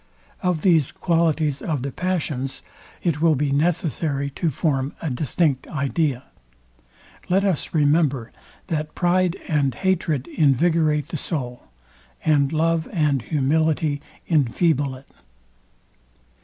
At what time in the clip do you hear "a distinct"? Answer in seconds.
4.99-5.67